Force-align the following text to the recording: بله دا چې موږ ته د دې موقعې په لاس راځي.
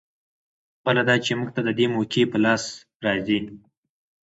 بله 0.85 1.01
دا 1.09 1.15
چې 1.25 1.31
موږ 1.39 1.49
ته 1.55 1.61
د 1.67 1.69
دې 1.79 1.85
موقعې 1.95 2.23
په 2.31 2.37
لاس 2.45 2.63
راځي. 3.05 3.39